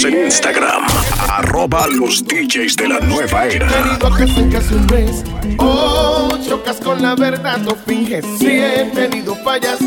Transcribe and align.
Síguenos 0.00 0.04
en 0.04 0.24
Instagram, 0.26 0.82
arroba 1.28 1.86
los 1.88 2.24
DJs 2.24 2.76
de 2.76 2.88
la 2.88 3.00
nueva 3.00 3.44
era. 3.46 3.68
casi 3.98 4.74
un 4.74 4.86
mes. 4.86 5.24
Oh, 5.58 6.30
chocas 6.42 6.80
con 6.80 7.02
la 7.02 7.14
verdad, 7.14 7.58
no 7.58 7.74
finges. 7.86 8.24
Tenido 8.38 9.34
fallas, 9.44 9.78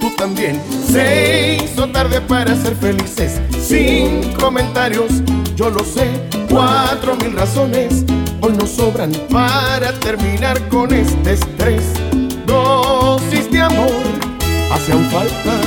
tú 0.00 0.10
también. 0.16 0.60
Se 0.90 1.58
hizo 1.62 1.86
tarde 1.90 2.20
para 2.22 2.56
ser 2.56 2.74
felices. 2.76 3.40
Sin 3.60 4.32
comentarios, 4.34 5.22
yo 5.54 5.68
lo 5.68 5.84
sé. 5.84 6.08
Cuatro 6.48 7.16
mil 7.16 7.32
razones 7.32 8.04
hoy 8.40 8.52
nos 8.52 8.70
sobran 8.70 9.12
para 9.30 9.92
terminar 10.00 10.66
con 10.68 10.94
este 10.94 11.34
estrés. 11.34 11.82
Dosis 12.46 13.50
de 13.50 13.60
amor 13.60 14.02
hacían 14.72 15.04
falta, 15.10 15.60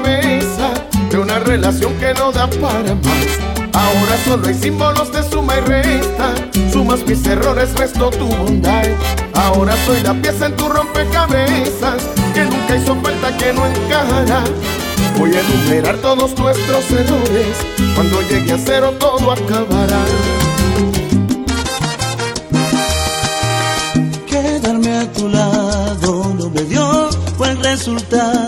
de 0.00 1.18
una 1.18 1.40
relación 1.40 1.92
que 1.94 2.14
no 2.14 2.30
da 2.30 2.48
para 2.48 2.94
más. 2.94 3.26
Ahora 3.72 4.16
solo 4.24 4.46
hay 4.46 4.54
símbolos 4.54 5.12
de 5.12 5.22
suma 5.24 5.56
y 5.56 5.60
resta. 5.60 6.34
Sumas 6.72 7.04
mis 7.04 7.26
errores, 7.26 7.74
resto 7.74 8.10
tu 8.10 8.26
bondad. 8.26 8.84
Ahora 9.34 9.74
soy 9.86 10.00
la 10.02 10.14
pieza 10.14 10.46
en 10.46 10.56
tu 10.56 10.68
rompecabezas 10.68 12.02
que 12.32 12.44
nunca 12.44 12.76
hizo 12.76 12.94
falta 12.96 13.36
que 13.36 13.52
no 13.52 13.66
encajará. 13.66 14.44
Voy 15.18 15.34
a 15.34 15.40
enumerar 15.40 15.96
todos 15.96 16.38
nuestros 16.38 16.90
errores. 16.92 17.56
Cuando 17.96 18.22
llegue 18.22 18.52
a 18.52 18.58
cero 18.58 18.94
todo 19.00 19.32
acabará. 19.32 20.00
Quedarme 24.26 24.98
a 24.98 25.12
tu 25.12 25.28
lado 25.28 26.34
no 26.38 26.50
me 26.50 26.62
dio 26.62 27.08
buen 27.36 27.60
resultado. 27.64 28.47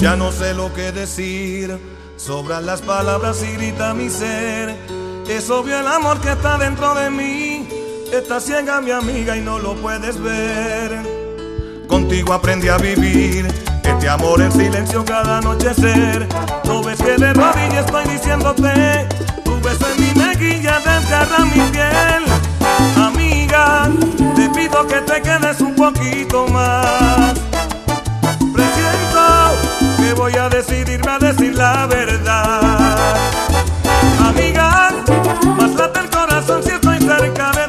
Ya 0.00 0.14
no 0.14 0.30
sé 0.30 0.54
lo 0.54 0.72
que 0.72 0.92
decir, 0.92 1.76
sobran 2.16 2.66
las 2.66 2.82
palabras 2.82 3.42
y 3.42 3.56
grita 3.56 3.94
mi 3.94 4.08
ser. 4.08 4.76
Es 5.28 5.50
obvio 5.50 5.80
el 5.80 5.88
amor 5.88 6.20
que 6.20 6.30
está 6.30 6.56
dentro 6.56 6.94
de 6.94 7.10
mí, 7.10 7.68
está 8.12 8.40
ciega 8.40 8.80
mi 8.80 8.92
amiga 8.92 9.36
y 9.36 9.40
no 9.40 9.58
lo 9.58 9.74
puedes 9.74 10.20
ver. 10.20 11.02
Contigo 11.88 12.32
aprendí 12.32 12.68
a 12.68 12.76
vivir 12.76 13.48
este 13.82 14.08
amor 14.08 14.40
en 14.40 14.52
silencio 14.52 15.04
cada 15.04 15.38
anochecer. 15.38 16.28
No 16.64 16.82
ves 16.84 16.98
que 16.98 17.16
de 17.16 17.32
rodillas 17.32 17.84
estoy 17.84 18.04
diciéndote, 18.04 19.08
tu 19.44 19.60
beso 19.60 19.86
en 19.90 20.00
mi 20.00 20.14
mejilla 20.14 20.78
desgarra 20.78 21.44
mi 21.44 21.60
piel. 21.72 22.24
Amiga, 22.96 23.90
te 24.36 24.48
pido 24.50 24.86
que 24.86 25.00
te 25.00 25.20
quedes 25.22 25.60
un 25.60 25.74
poquito 25.74 26.46
más. 26.46 27.34
Voy 30.16 30.34
a 30.36 30.48
decidirme 30.48 31.10
a 31.10 31.18
decir 31.18 31.54
la 31.54 31.86
verdad. 31.86 33.16
Amiga, 34.28 34.90
más 35.56 35.74
late 35.74 36.00
el 36.00 36.10
corazón 36.10 36.62
si 36.62 36.70
estoy 36.70 36.98
cerca 36.98 37.52
de 37.52 37.68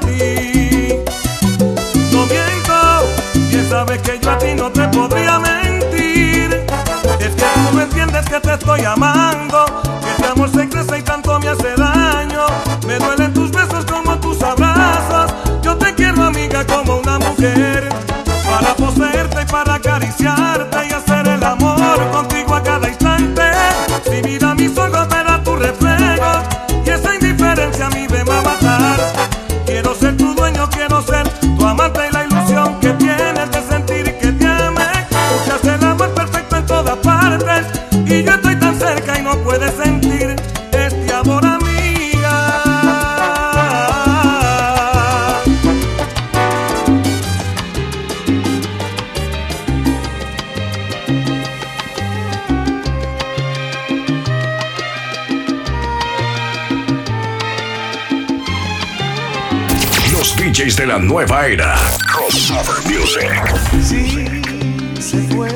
sabes 3.70 4.02
que 4.02 4.20
yo 4.20 4.32
a 4.32 4.38
ti 4.40 4.54
no 4.56 4.72
te 4.72 4.88
podría 4.88 5.40
mentir. 5.40 6.66
Es 7.20 7.34
que 7.36 7.46
tú 7.54 7.76
no 7.76 7.82
entiendes 7.82 8.26
que 8.26 8.40
te 8.40 8.54
estoy 8.54 8.84
amando, 8.84 9.66
que 10.04 10.12
este 10.12 10.28
amor 10.28 10.50
se 10.50 10.68
crece 10.68 10.98
y 10.98 11.04
tanto 11.04 11.40
me 11.40 11.50
hace 11.50 11.76
daño. 11.76 12.46
Me 12.88 12.98
duelen 12.98 13.34
tus 13.34 13.52
besos 13.52 13.86
como 13.86 14.20
tus 14.20 14.42
abrazos. 14.42 15.34
Yo 15.62 15.78
te 15.78 15.94
quiero 15.94 16.24
amiga 16.24 16.66
como 16.66 16.98
una 16.98 17.20
mujer, 17.20 17.90
para 19.52 19.76
acariciarte 19.76 20.78
y 20.90 20.94
hacer 20.94 21.28
el 21.28 21.44
amor 21.44 22.12
contigo 22.12 22.56
a 22.56 22.64
cada 22.64 22.88
instante. 22.88 23.42
Si 24.04 24.22
mira 24.24 24.56
mis 24.56 24.78
ojos 24.78 25.08
verá 25.10 25.42
tu 25.44 25.56
reflejo 25.56 26.32
y 26.86 26.90
esa 26.90 27.16
indiferencia 27.16 27.88
a 27.88 27.90
mí 27.90 28.08
me 28.10 28.24
va 28.24 28.40
a 28.40 28.42
matar. 28.42 29.00
Quiero 29.66 29.96
ser 29.96 30.18
tu 30.18 30.34
dueño, 30.34 30.70
quiero 30.70 31.02
ser 31.02 31.28
tu 31.30 31.66
amante 31.66 32.00
y 32.10 32.14
la 32.14 32.19
nueva 61.20 61.48
era. 61.48 61.76
Crossover 62.14 62.78
Music. 62.86 63.30
Sí, 63.84 64.42
se 65.02 65.18
fue. 65.36 65.50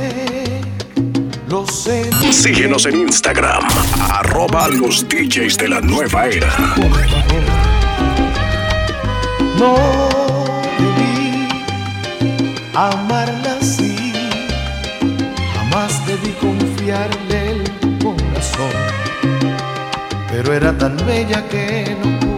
Lo 1.48 1.66
sé. 1.66 2.10
Síguenos 2.34 2.86
en 2.86 3.00
Instagram. 3.00 3.64
Arroba 4.10 4.68
los 4.68 5.08
DJs 5.08 5.58
de 5.58 5.70
la 5.70 5.80
nueva 5.80 6.26
era. 6.26 6.54
No 9.58 9.76
debí 10.80 11.48
amarla 12.76 13.58
así. 13.62 14.12
Jamás 15.56 16.06
debí 16.06 16.34
confiarle 16.42 17.52
el 17.52 18.00
corazón. 18.00 18.74
Pero 20.30 20.54
era 20.54 20.78
tan 20.78 20.98
bella 21.08 21.42
que 21.48 21.96
no 22.04 22.20
pude 22.20 22.33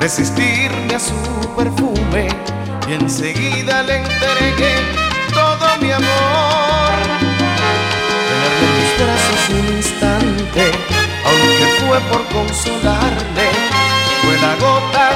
resistirme 0.00 0.94
a 0.94 1.00
su 1.00 1.14
perfume 1.56 2.28
y 2.88 2.92
enseguida 2.92 3.82
le 3.82 3.96
entregué 3.96 4.74
todo 5.32 5.76
mi 5.80 5.90
amor. 5.90 6.94
Tenerle 8.28 8.64
en 8.66 8.74
mis 8.78 8.92
brazos 8.98 9.48
un 9.50 9.76
instante, 9.76 10.70
aunque 11.24 11.66
fue 11.80 11.98
por 12.10 12.24
consolarle, 12.28 13.48
fue 14.22 14.36
la 14.40 14.54
gota 14.56 15.10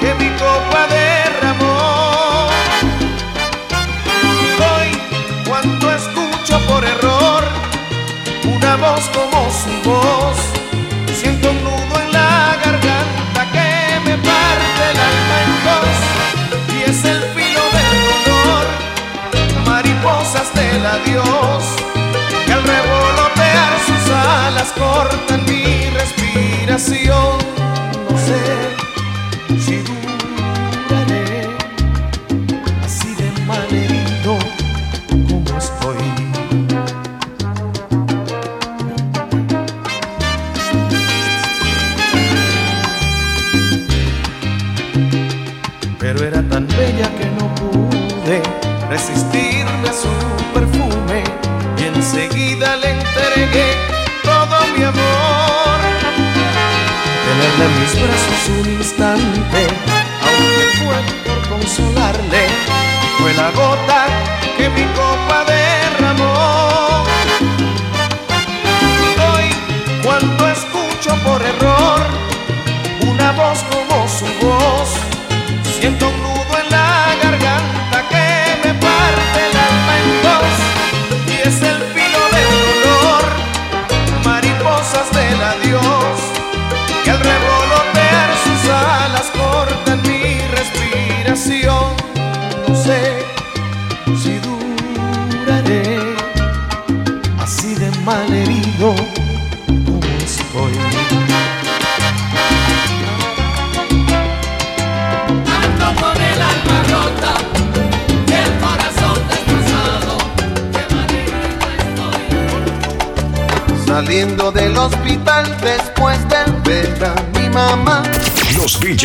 que 0.00 0.14
mi 0.14 0.30
copa 0.30 0.86
de 0.88 1.15
Dios, 21.04 21.64
que 22.46 22.52
al 22.52 22.62
revolotear 22.62 23.72
sus 23.86 24.10
alas 24.10 24.72
cortan 24.72 25.44
mi 25.44 25.90
respiración. 25.90 27.38
No 28.10 28.18
sé. 28.18 28.75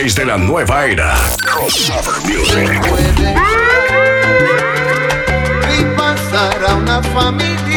DJs 0.01 0.15
de 0.15 0.25
la 0.25 0.38
nueva 0.38 0.86
era. 0.86 1.15
Crossover 1.45 2.21
Music. 2.24 2.88
Puede 2.88 3.36
y 5.80 5.83
pasar 5.95 6.65
a 6.68 6.75
una 6.75 7.03
familia 7.03 7.71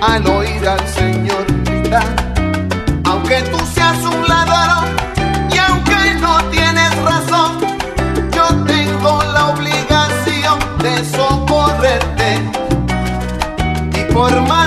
al 0.00 0.26
oír 0.26 0.68
al 0.68 0.86
Señor 0.88 1.46
gritar. 1.64 2.04
Aunque 3.04 3.42
tú 3.50 3.58
seas 3.74 3.98
un 4.04 4.26
ladrón 4.28 4.88
y 5.52 5.58
aunque 5.58 6.14
no 6.20 6.42
tienes 6.50 6.94
razón, 7.02 7.60
yo 8.34 8.46
tengo 8.64 9.22
la 9.32 9.48
obligación 9.48 10.58
de 10.82 11.04
socorrerte. 11.04 12.38
Y 13.98 14.12
por 14.12 14.40
más 14.42 14.59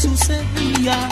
sucedía. 0.00 1.08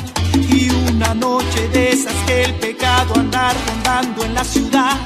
Y 0.49 0.71
una 0.71 1.15
noche 1.15 1.69
de 1.69 1.91
esas 1.91 2.15
que 2.27 2.45
el 2.45 2.55
pecado 2.55 3.15
anda 3.17 3.53
rondando 3.53 4.25
en 4.25 4.35
la 4.35 4.45
ciudad, 4.45 4.97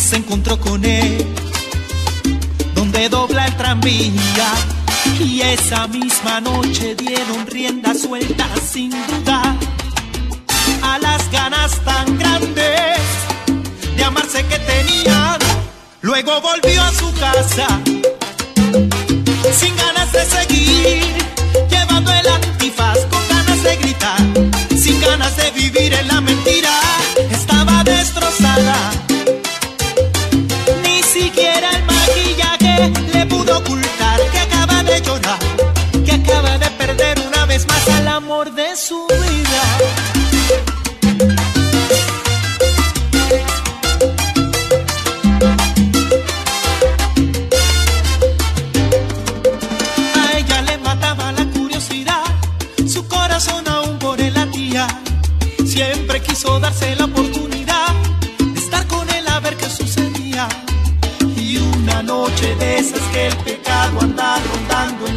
se 0.00 0.16
encontró 0.16 0.58
con 0.58 0.84
él, 0.84 1.24
donde 2.74 3.08
dobla 3.08 3.46
el 3.46 3.56
tranvía. 3.56 4.50
Y 5.20 5.42
esa 5.42 5.86
misma 5.86 6.40
noche 6.40 6.94
dieron 6.96 7.46
rienda 7.46 7.94
suelta 7.94 8.48
sin 8.72 8.90
dudar 8.90 9.54
a 10.82 10.98
las 10.98 11.30
ganas 11.30 11.78
tan 11.84 12.18
grandes 12.18 12.98
de 13.96 14.04
amarse 14.04 14.44
que 14.46 14.58
tenían. 14.58 15.38
Luego 16.00 16.40
volvió 16.40 16.82
a 16.82 16.92
su 16.92 17.12
casa 17.14 17.66
sin 19.52 19.76
ganas 19.76 20.10
de 20.12 20.24
seguir, 20.24 21.23
con 22.76 23.28
ganas 23.28 23.62
de 23.62 23.76
gritar, 23.76 24.18
sin 24.76 25.00
ganas 25.00 25.36
de 25.36 25.50
vivir 25.52 25.94
en 25.94 26.08
la 26.08 26.20
mentira. 26.20 26.70
Estaba 27.30 27.84
destrozada. 27.84 28.76
Ni 30.82 31.02
siquiera 31.02 31.70
el 31.70 31.84
maquillaje 31.84 32.92
le 33.12 33.26
pudo 33.26 33.58
ocultar 33.58 34.20
que 34.32 34.38
acaba 34.38 34.82
de 34.82 35.00
llorar, 35.02 35.38
que 36.04 36.12
acaba 36.12 36.58
de 36.58 36.70
perder 36.70 37.18
una 37.20 37.46
vez 37.46 37.66
más 37.66 37.88
al 37.88 38.08
amor 38.08 38.52
de 38.52 38.76
su 38.76 39.06
vida. 39.06 39.33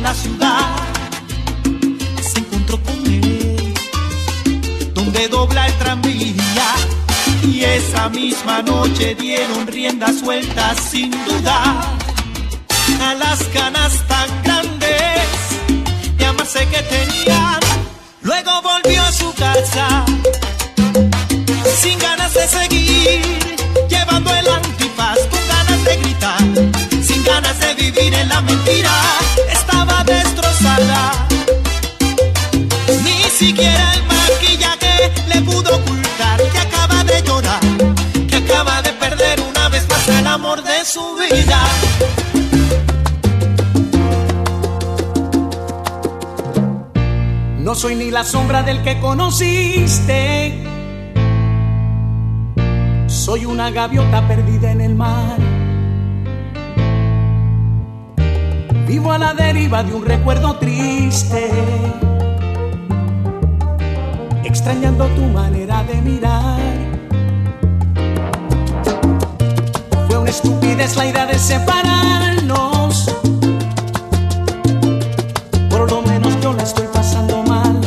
La 0.07 0.13
ciudad, 0.13 0.75
se 2.21 2.39
encontró 2.39 2.81
con 2.81 2.97
él, 3.07 3.73
donde 4.93 5.27
dobla 5.27 5.67
el 5.67 5.73
tranvía. 5.73 6.69
Y 7.43 7.65
esa 7.65 8.07
misma 8.07 8.61
noche 8.61 9.15
dieron 9.15 9.67
rienda 9.67 10.07
suelta 10.13 10.75
sin 10.75 11.11
dudar 11.11 11.75
a 13.01 13.13
las 13.15 13.53
ganas 13.53 13.93
tan 14.07 14.29
grandes 14.43 15.27
de 16.17 16.25
amarse 16.25 16.65
que 16.67 16.81
tenían. 16.95 17.59
Luego 18.21 18.61
volvió 18.61 19.01
a 19.03 19.11
su 19.11 19.33
casa 19.33 20.05
sin 21.81 21.99
ganas 21.99 22.33
de 22.33 22.47
seguir, 22.47 23.21
llevando 23.89 24.33
el 24.33 24.47
antifaz 24.47 25.19
con 25.31 25.43
ganas 25.55 25.83
de 25.83 25.97
gritar, 25.97 26.96
de 27.41 27.73
vivir 27.75 28.13
en 28.15 28.29
la 28.29 28.41
mentira. 28.41 28.91
Estaba 29.51 30.03
destrozada. 30.03 31.11
Ni 33.03 33.29
siquiera 33.29 33.93
el 33.93 34.03
maquillaje 34.03 35.11
le 35.27 35.41
pudo 35.41 35.75
ocultar 35.75 36.41
que 36.51 36.57
acaba 36.57 37.03
de 37.03 37.21
llorar, 37.21 37.59
que 38.27 38.37
acaba 38.37 38.81
de 38.81 38.91
perder 38.93 39.39
una 39.41 39.69
vez 39.69 39.87
más 39.87 40.07
el 40.07 40.25
amor 40.25 40.63
de 40.63 40.83
su 40.83 41.15
vida. 41.15 41.61
No 47.59 47.75
soy 47.75 47.95
ni 47.95 48.09
la 48.09 48.23
sombra 48.23 48.63
del 48.63 48.81
que 48.81 48.99
conociste. 48.99 50.63
Soy 53.07 53.45
una 53.45 53.69
gaviota 53.69 54.27
perdida 54.27 54.71
en 54.71 54.81
el 54.81 54.95
mar. 54.95 55.46
Vivo 58.87 59.11
a 59.11 59.17
la 59.17 59.33
deriva 59.33 59.83
de 59.83 59.93
un 59.93 60.05
recuerdo 60.05 60.55
triste. 60.55 61.51
Extrañando 64.45 65.07
tu 65.07 65.23
manera 65.23 65.83
de 65.83 66.01
mirar. 66.01 66.61
Fue 70.07 70.17
una 70.17 70.29
estupidez 70.29 70.95
la 70.95 71.05
idea 71.05 71.25
de 71.25 71.37
separarnos. 71.37 73.13
Por 75.69 75.91
lo 75.91 76.01
menos 76.03 76.39
yo 76.39 76.53
la 76.53 76.63
estoy 76.63 76.87
pasando 76.93 77.43
mal. 77.43 77.81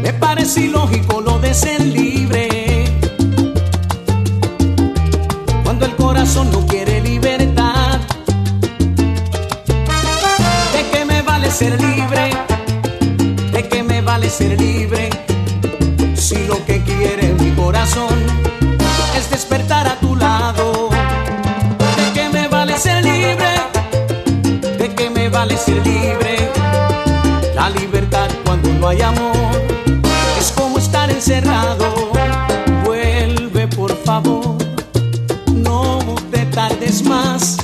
Me 0.00 0.12
parece 0.12 0.60
ilógico 0.60 1.20
lo 1.20 1.40
de 1.40 1.52
ser 14.38 14.60
libre. 14.60 15.10
Si 16.14 16.46
lo 16.46 16.64
que 16.64 16.80
quiere 16.84 17.34
mi 17.40 17.50
corazón 17.56 18.16
es 19.16 19.28
despertar 19.30 19.88
a 19.88 19.96
tu 19.98 20.14
lado, 20.14 20.90
¿de 21.98 22.12
qué 22.14 22.28
me 22.28 22.46
vale 22.46 22.76
ser 22.76 23.04
libre? 23.04 23.52
¿De 24.78 24.94
qué 24.94 25.10
me 25.10 25.28
vale 25.28 25.56
ser 25.56 25.84
libre? 25.84 26.50
La 27.56 27.68
libertad 27.70 28.28
cuando 28.44 28.68
no 28.74 28.88
hay 28.88 29.02
amor 29.02 29.50
es 30.38 30.52
como 30.52 30.78
estar 30.78 31.10
encerrado. 31.10 32.12
Vuelve 32.84 33.66
por 33.66 33.92
favor, 34.04 34.56
no 35.52 35.98
te 36.30 36.46
tardes 36.46 37.02
más 37.02 37.57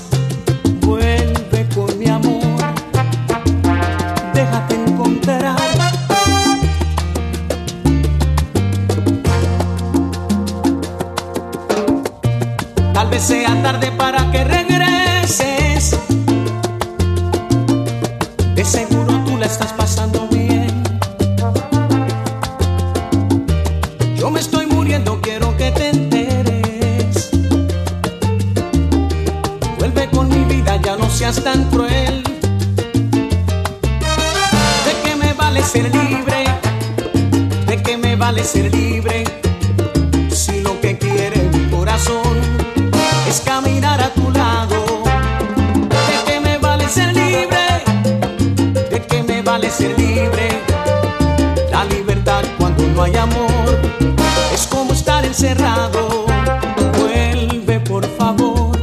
Vuelve 56.99 57.79
por 57.81 58.07
favor, 58.17 58.79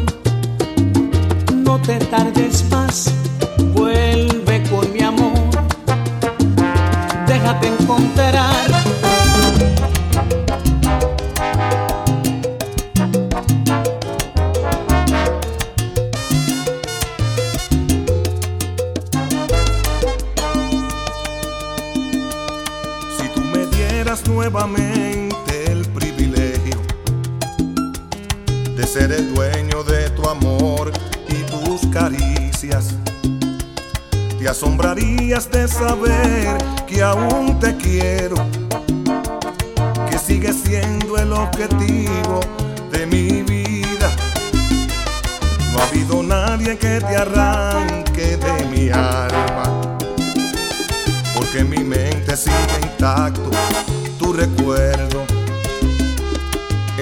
no 1.55 1.81
te 1.81 1.97
tardes. 2.05 2.50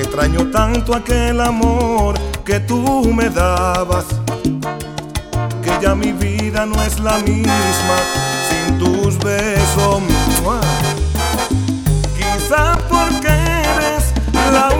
Extraño 0.10 0.50
tanto 0.50 0.96
aquel 0.96 1.40
amor 1.40 2.16
que 2.44 2.60
tú 2.60 3.14
me 3.14 3.30
dabas, 3.30 4.06
que 5.62 5.72
ya 5.80 5.94
mi 5.94 6.14
vida 6.14 6.66
no 6.66 6.82
es 6.82 7.00
la 7.00 7.20
misma 7.20 7.98
sin 8.50 8.80
tus 8.80 9.20
besos. 9.20 10.02
Quizá 12.18 12.76
porque 12.90 13.28
eres 13.28 14.12
la 14.52 14.70
única. 14.70 14.79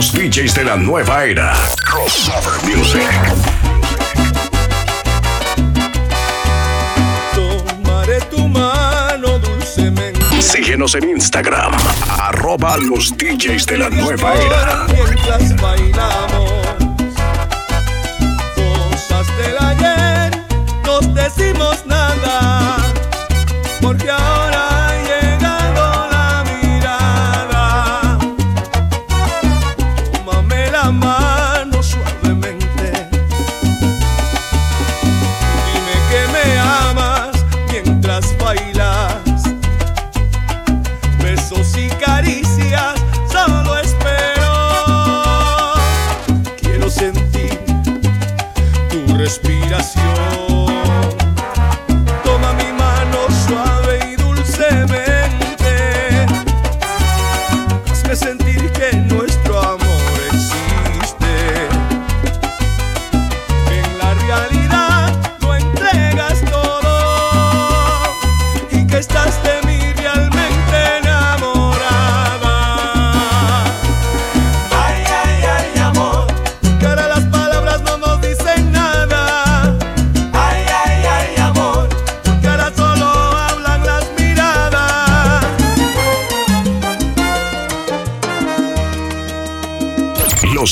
los 0.00 0.12
DJs 0.14 0.54
de 0.54 0.64
la 0.64 0.76
nueva 0.76 1.26
era. 1.26 1.54
Crossover 1.84 2.74
Music. 2.74 3.02
Tomaré 7.34 8.18
tu 8.30 8.48
mano 8.48 9.38
dulcemente. 9.38 10.40
Síguenos 10.40 10.94
en 10.94 11.10
Instagram, 11.10 11.72
arroba 12.18 12.78
los 12.78 13.14
DJs 13.14 13.66
de 13.66 13.76
la 13.76 13.90
nueva 13.90 14.34
era. 14.36 14.86
Mientras 14.88 15.60
bailamos. 15.60 16.79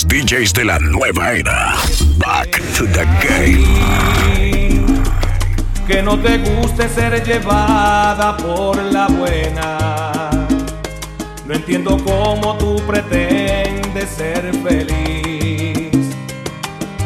DJs 0.09 0.53
de 0.53 0.65
la 0.65 0.79
nueva 0.79 1.33
era. 1.33 1.75
Back 2.19 2.61
to 2.77 2.87
the 2.87 3.05
game. 3.21 4.48
Que 5.89 6.03
no 6.03 6.19
te 6.19 6.37
guste 6.37 6.87
ser 6.87 7.25
llevada 7.25 8.37
por 8.37 8.77
la 8.77 9.07
buena. 9.09 10.29
No 11.47 11.55
entiendo 11.55 11.97
cómo 12.05 12.59
tú 12.59 12.77
pretendes 12.87 14.11
ser 14.11 14.53
feliz 14.63 16.15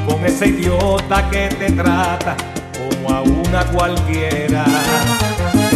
con 0.05 0.27
ese 0.27 0.49
idiota 0.49 1.31
que 1.31 1.47
te 1.51 1.71
trata 1.71 2.37
como 2.77 3.14
a 3.14 3.23
una 3.23 3.64
cualquiera. 3.66 4.64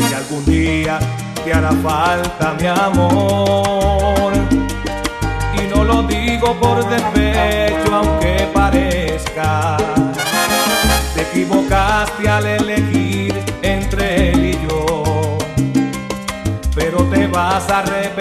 Si 0.09 0.13
algún 0.13 0.45
día 0.45 0.99
te 1.45 1.55
hará 1.55 1.71
falta 1.71 2.57
mi 2.61 2.67
amor. 2.67 4.33
Y 5.55 5.73
no 5.73 5.85
lo 5.85 6.03
digo 6.03 6.59
por 6.59 6.85
despecho, 6.89 7.95
aunque 7.95 8.49
parezca. 8.53 9.77
Te 11.37 11.43
equivocaste 11.43 12.27
al 12.31 12.47
elegir 12.47 13.35
entre 13.61 14.31
él 14.31 14.45
y 14.47 14.53
yo. 14.67 15.37
Pero 16.75 17.05
te 17.11 17.27
vas 17.27 17.69
a 17.69 17.81
arrepentir 17.81 18.16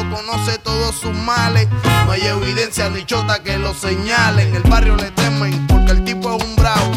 conoce 0.00 0.58
todos 0.58 0.94
sus 0.94 1.14
males. 1.14 1.68
No 2.06 2.12
hay 2.12 2.22
evidencia 2.22 2.88
ni 2.88 3.04
chota 3.04 3.42
que 3.42 3.58
lo 3.58 3.74
señale. 3.74 4.48
En 4.48 4.56
el 4.56 4.62
barrio 4.62 4.96
le 4.96 5.10
temen 5.10 5.66
porque 5.66 5.92
el 5.92 6.04
tipo 6.04 6.36
es 6.36 6.44
un 6.44 6.56
bravo. 6.56 6.92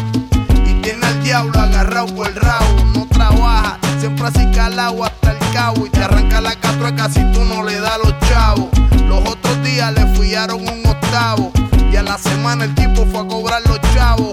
Y 0.66 0.74
tiene 0.82 1.06
al 1.06 1.22
diablo 1.22 1.58
agarrado 1.60 2.06
por 2.14 2.28
el 2.28 2.34
rabo. 2.34 2.84
No 2.94 3.06
trabaja, 3.08 3.78
siempre 4.00 4.26
así 4.26 4.50
calado 4.52 5.04
hasta 5.04 5.32
el 5.32 5.38
cabo. 5.52 5.86
Y 5.86 5.90
te 5.90 6.02
arranca 6.02 6.40
la 6.40 6.54
catrueca 6.56 7.08
si 7.10 7.20
tú 7.32 7.44
no 7.44 7.62
le 7.62 7.78
das 7.80 7.98
los 8.02 8.18
chavos. 8.28 8.68
Los 9.06 9.28
otros 9.28 9.62
días 9.62 9.92
le 9.92 10.06
fiaron 10.16 10.66
un 10.66 10.86
octavo. 10.86 11.52
Y 11.92 11.96
a 11.96 12.02
la 12.02 12.18
semana 12.18 12.64
el 12.64 12.74
tipo 12.74 13.06
fue 13.06 13.20
a 13.20 13.26
cobrar 13.26 13.62
los 13.66 13.80
chavos. 13.94 14.32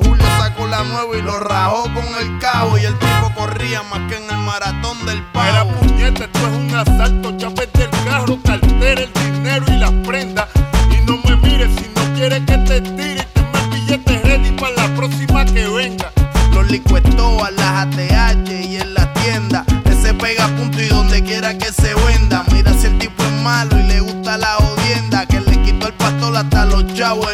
La 0.73 1.05
y 1.15 1.21
lo 1.21 1.39
rajó 1.39 1.83
con 1.93 2.05
el 2.19 2.39
cabo. 2.39 2.77
Y 2.79 2.85
el 2.85 2.97
tipo 2.97 3.31
corría 3.35 3.83
más 3.83 3.99
que 4.09 4.17
en 4.17 4.27
el 4.27 4.37
maratón 4.37 5.05
del 5.05 5.19
Era 5.33 5.65
pavo. 5.65 5.71
puñeta, 5.79 6.25
esto 6.25 6.39
es 6.39 6.57
un 6.57 6.75
asalto. 6.75 7.37
Chapete 7.37 7.83
el 7.83 7.91
carro, 8.05 8.39
cartera, 8.43 9.01
el 9.01 9.13
dinero 9.13 9.65
y 9.67 9.77
las 9.77 9.91
prendas. 10.05 10.47
Y 10.89 11.05
no 11.05 11.19
me 11.25 11.35
mires 11.35 11.69
si 11.77 11.87
no 11.95 12.15
quieres 12.15 12.41
que 12.47 12.57
te 12.57 12.81
tire. 12.81 13.21
Y 13.21 13.33
tenme 13.33 13.59
el 13.59 13.69
billete 13.69 14.21
ready 14.23 14.51
para 14.53 14.73
la 14.75 14.95
próxima 14.95 15.45
que 15.45 15.67
venga. 15.67 16.11
Los 16.53 16.67
licuetó 16.71 17.43
a 17.45 17.51
las 17.51 17.85
ATH 17.85 18.49
y 18.49 18.77
en 18.77 18.93
la 18.95 19.13
tienda. 19.13 19.65
Ese 19.85 20.13
pega 20.15 20.47
punto 20.47 20.81
y 20.81 20.87
donde 20.87 21.23
quiera 21.23 21.55
que 21.55 21.71
se 21.71 21.93
venda. 21.93 22.43
Mira 22.51 22.73
si 22.73 22.87
el 22.87 22.97
tipo 22.97 23.21
es 23.23 23.31
malo 23.43 23.79
y 23.79 23.83
le 23.83 23.99
gusta 23.99 24.37
la 24.39 24.55
jodienda. 24.55 25.27
Que 25.27 25.39
le 25.39 25.61
quitó 25.61 25.87
el 25.87 25.93
pastor 25.93 26.35
hasta 26.35 26.65
los 26.65 26.91
chavos 26.95 27.31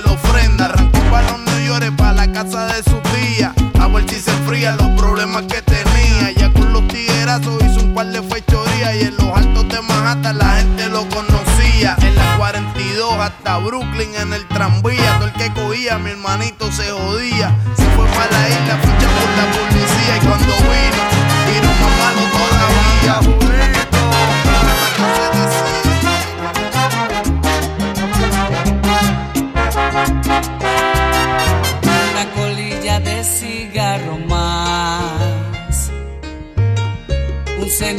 Si 4.09 4.19
se 4.19 4.31
enfría 4.31 4.75
los 4.75 4.89
problemas 4.99 5.43
que 5.43 5.61
tenía. 5.61 6.31
Ya 6.31 6.51
con 6.51 6.73
los 6.73 6.87
tiguerazos 6.87 7.63
hizo 7.63 7.81
un 7.81 7.93
par 7.93 8.07
de 8.07 8.21
fechorías. 8.23 8.95
Y 8.95 9.01
en 9.05 9.17
los 9.17 9.37
altos 9.37 9.69
de 9.69 9.81
Manhattan 9.81 10.37
la 10.37 10.55
gente 10.57 10.89
lo 10.89 11.07
conocía. 11.09 11.95
En 12.01 12.15
la 12.15 12.37
42 12.37 13.13
hasta 13.19 13.57
Brooklyn 13.57 14.15
en 14.15 14.33
el 14.33 14.47
tranvía. 14.47 15.17
Todo 15.17 15.27
el 15.27 15.33
que 15.33 15.53
cogía, 15.53 15.97
mi 15.99 16.11
hermanito 16.11 16.71
se 16.71 16.89
jodía. 16.89 17.55
Se 17.75 17.85
fue 17.91 18.05
para 18.07 18.31
la 18.31 18.49
isla, 18.49 18.77
ficha 18.81 19.07
por 19.15 19.29
la 19.37 19.45
policía. 19.51 20.17
Y 20.17 20.25
cuando 20.25 20.55
vino 20.57 21.18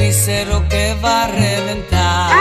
cenicero 0.01 0.67
que 0.67 0.95
va 1.03 1.25
a 1.25 1.27
reventar. 1.27 2.31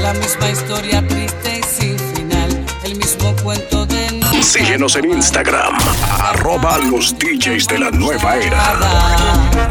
La 0.00 0.14
misma 0.14 0.48
historia 0.48 1.06
triste 1.06 1.60
y 1.60 1.62
sin 1.62 1.98
final, 1.98 2.64
el 2.84 2.96
mismo 2.96 3.36
cuento 3.42 3.84
de 3.84 4.10
nunca 4.12 4.42
Síguenos 4.42 4.96
en 4.96 5.12
Instagram, 5.12 5.74
arroba 6.18 6.78
los 6.78 7.14
DJs 7.18 7.66
de 7.68 7.78
la 7.78 7.90
nueva 7.90 8.36
era. 8.36 9.70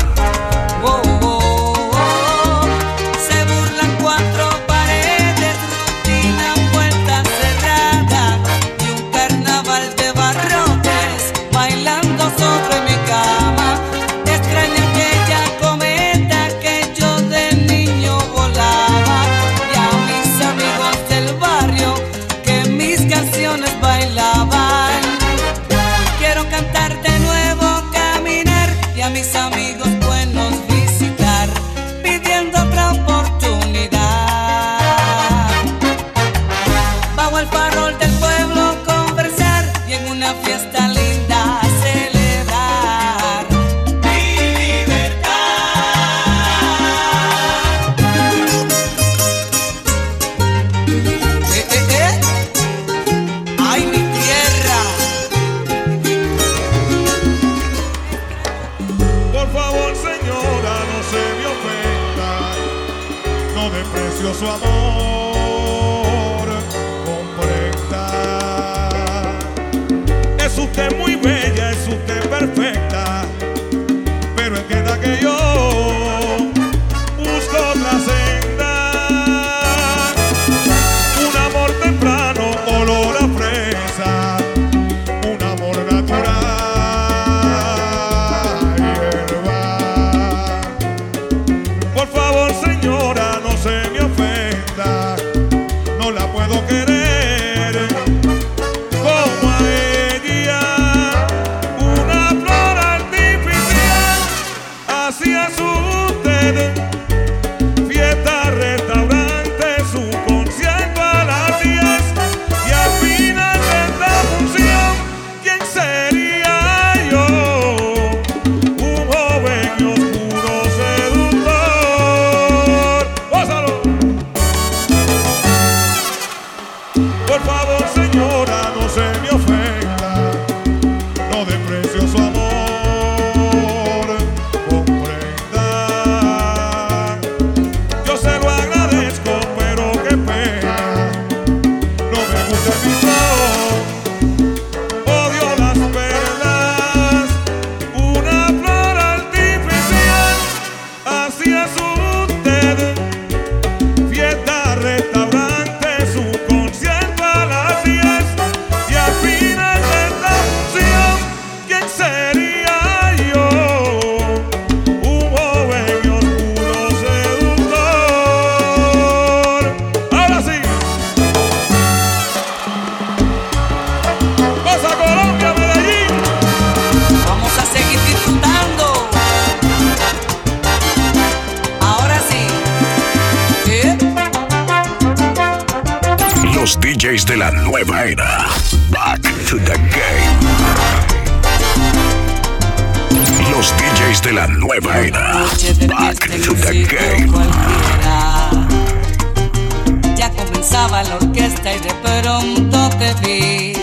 estaba 200.90 201.04
la 201.04 201.16
orquesta 201.18 201.76
y 201.76 201.80
de 201.80 201.94
pronto 202.02 202.90
te 202.98 203.14
vi. 203.22 203.74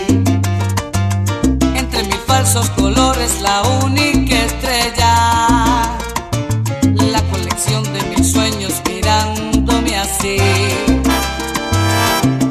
Entre 1.77 2.03
mis 2.03 2.19
falsos 2.27 2.69
colores 2.71 3.39
la 3.41 3.61
única 3.83 4.35
estrella, 4.35 5.97
la 7.11 7.21
colección 7.31 7.83
de 7.93 8.03
mis 8.09 8.31
sueños 8.31 8.73
mirándome 8.85 9.97
así. 9.97 10.37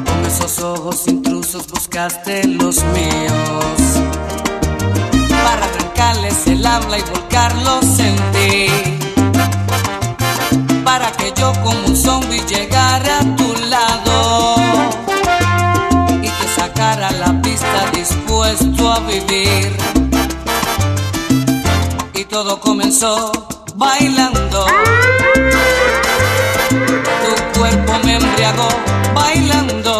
Con 0.05 0.25
esos 0.25 0.59
ojos 0.59 1.07
intrusos 1.07 1.67
buscaste 1.67 2.47
los 2.47 2.83
míos 2.95 3.79
para 5.29 5.65
arrancarles 5.65 6.47
el 6.47 6.65
habla 6.65 6.97
y 6.97 7.03
volcarlos 7.03 7.99
en 7.99 8.15
ti. 8.33 8.67
Para 10.83 11.11
que 11.11 11.31
yo 11.37 11.53
como 11.63 11.85
un 11.85 11.95
zombie 11.95 12.41
llegara 12.47 13.19
a 13.19 13.35
tu 13.35 13.53
lado 13.53 13.66
vivir. 19.01 19.75
Y 22.13 22.25
todo 22.25 22.59
comenzó 22.59 23.31
bailando. 23.75 24.65
Tu 27.23 27.59
cuerpo 27.59 27.93
me 28.03 28.15
embriagó 28.15 28.67
bailando. 29.13 29.96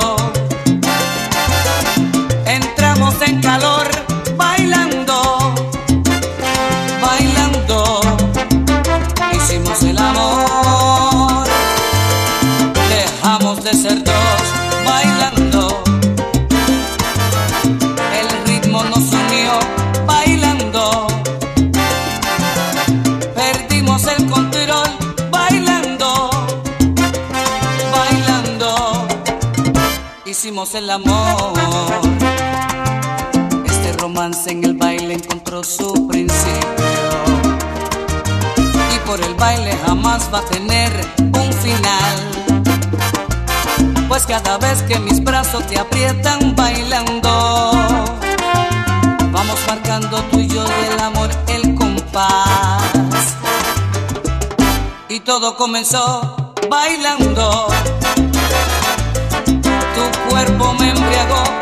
hicimos 30.37 30.75
el 30.75 30.87
amor. 30.91 31.53
Este 33.65 33.93
romance 33.93 34.51
en 34.51 34.63
el 34.63 34.75
baile 34.75 35.15
encontró 35.15 35.63
su 35.63 36.07
principio. 36.07 37.09
Y 38.95 38.99
por 39.07 39.19
el 39.19 39.33
baile 39.33 39.75
jamás 39.83 40.29
va 40.31 40.37
a 40.37 40.45
tener 40.45 40.91
un 41.17 41.51
final. 41.53 42.17
Pues 44.07 44.27
cada 44.27 44.59
vez 44.59 44.83
que 44.83 44.99
mis 44.99 45.23
brazos 45.23 45.65
te 45.65 45.79
aprietan 45.79 46.55
bailando, 46.55 47.71
vamos 49.31 49.59
marcando 49.67 50.21
tú 50.29 50.39
y 50.39 50.47
yo 50.49 50.63
del 50.63 50.99
amor 50.99 51.31
el 51.47 51.73
compás. 51.73 52.83
Y 55.09 55.19
todo 55.21 55.55
comenzó 55.57 56.53
bailando 56.69 57.69
cuerpo 60.37 60.71
me 60.75 60.89
embriagó 60.91 61.56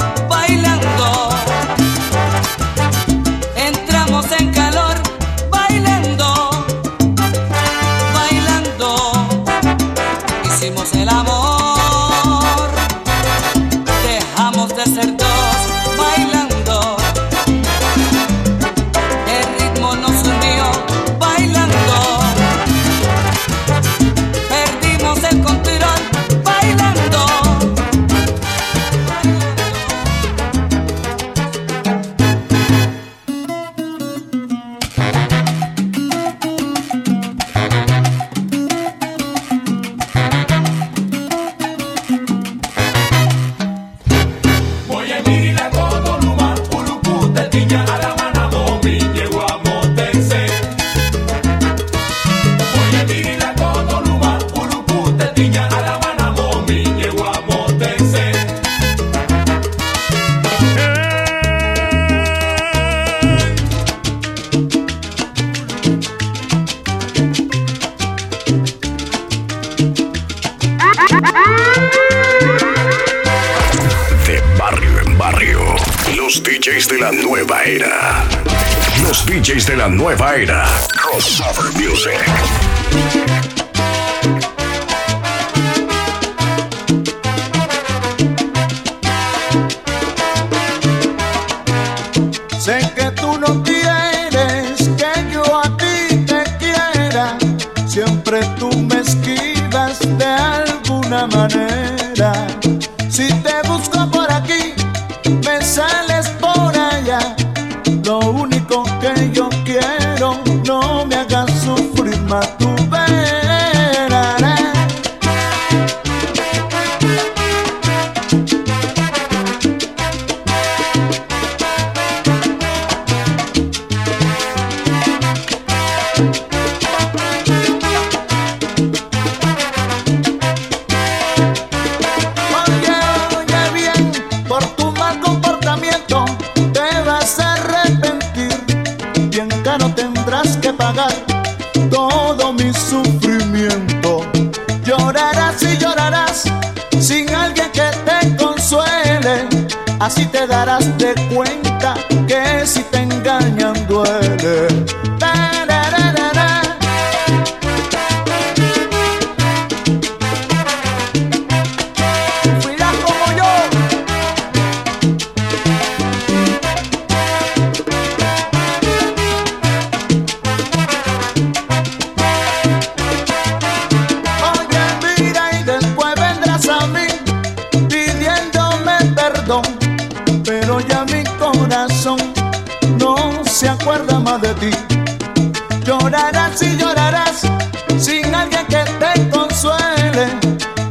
que 188.70 188.84
te 189.00 189.30
consuele, 189.30 190.28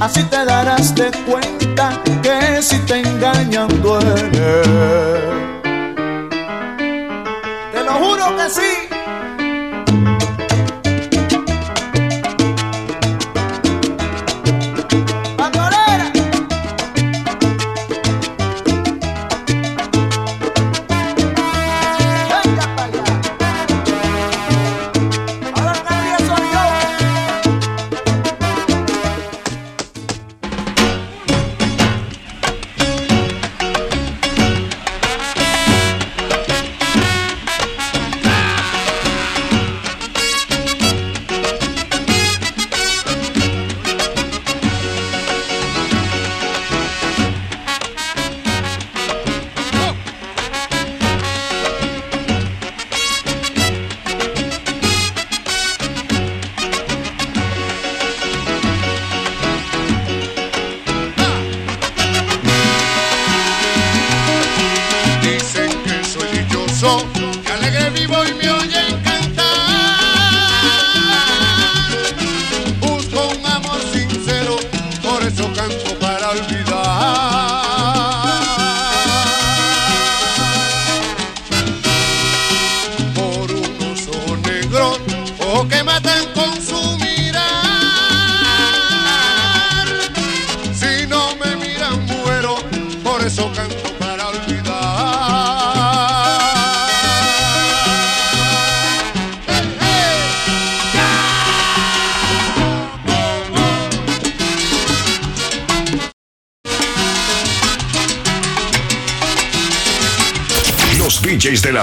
así 0.00 0.22
te 0.24 0.44
darás 0.44 0.94
de 0.94 1.10
cuenta 1.26 2.02
que 2.22 2.62
si 2.62 2.78
te 2.80 3.00
engañan 3.00 3.68
duele. 3.82 4.62
Te 7.72 7.84
lo 7.84 7.92
juro 7.92 8.36
que 8.36 8.50
sí. 8.50 8.83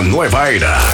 Noivaira. 0.03 0.90